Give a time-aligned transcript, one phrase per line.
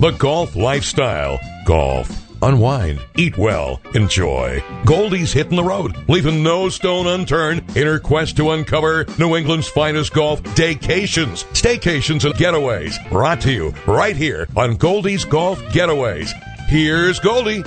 [0.00, 1.38] The golf lifestyle.
[1.66, 2.10] Golf.
[2.40, 4.64] Unwind, eat well, enjoy.
[4.86, 9.68] Goldie's hitting the road, leaving no stone unturned in her quest to uncover New England's
[9.68, 12.96] finest golf daycations, staycations, and getaways.
[13.10, 16.32] Brought to you right here on Goldie's Golf Getaways.
[16.66, 17.62] Here's Goldie.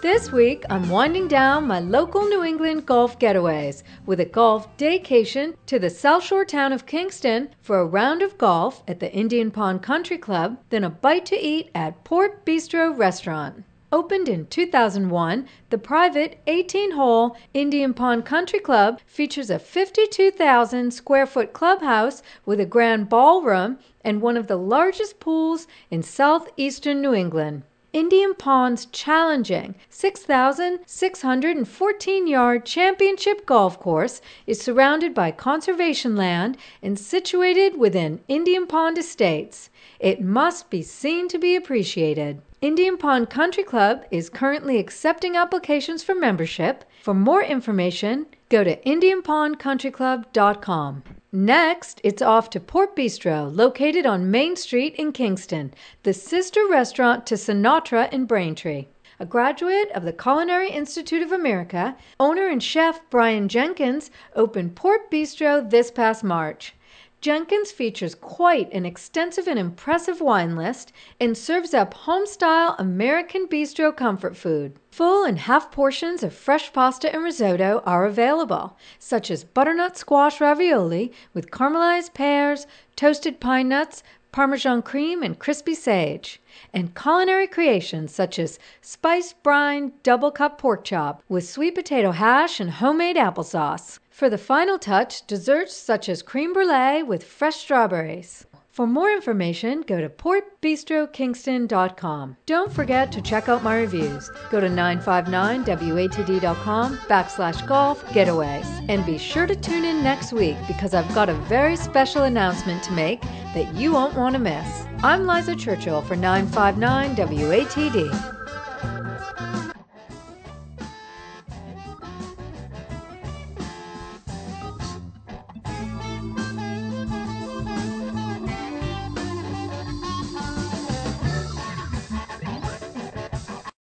[0.00, 5.56] This week, I'm winding down my local New England golf getaways with a golf daycation
[5.66, 9.50] to the South Shore town of Kingston for a round of golf at the Indian
[9.50, 13.64] Pond Country Club, then a bite to eat at Port Bistro Restaurant.
[13.90, 21.26] Opened in 2001, the private 18 hole Indian Pond Country Club features a 52,000 square
[21.26, 27.14] foot clubhouse with a grand ballroom and one of the largest pools in southeastern New
[27.14, 27.64] England.
[27.94, 37.78] Indian Pond's challenging 6,614 yard championship golf course is surrounded by conservation land and situated
[37.78, 39.70] within Indian Pond Estates.
[39.98, 42.42] It must be seen to be appreciated.
[42.60, 46.84] Indian Pond Country Club is currently accepting applications for membership.
[47.02, 51.02] For more information, go to IndianPondCountryClub.com.
[51.30, 57.26] Next, it's off to Port Bistro, located on Main Street in Kingston, the sister restaurant
[57.26, 58.86] to Sinatra in Braintree.
[59.20, 65.10] A graduate of the Culinary Institute of America, owner and chef Brian Jenkins opened Port
[65.10, 66.74] Bistro this past March.
[67.20, 73.94] Jenkins features quite an extensive and impressive wine list and serves up home-style American bistro
[73.94, 74.78] comfort food.
[74.92, 80.40] Full and half portions of fresh pasta and risotto are available, such as butternut squash
[80.40, 86.40] ravioli with caramelized pears, toasted pine nuts, Parmesan cream, and crispy sage,
[86.72, 92.60] and culinary creations such as spiced brine double cut pork chop with sweet potato hash
[92.60, 93.98] and homemade applesauce.
[94.10, 98.46] For the final touch, desserts such as creme brulee with fresh strawberries.
[98.78, 102.36] For more information, go to portbistrokingston.com.
[102.46, 104.30] Don't forget to check out my reviews.
[104.52, 108.86] Go to 959watd.com backslash golf getaways.
[108.88, 112.84] And be sure to tune in next week because I've got a very special announcement
[112.84, 113.20] to make
[113.52, 114.84] that you won't want to miss.
[115.02, 118.37] I'm Liza Churchill for 959 WATD.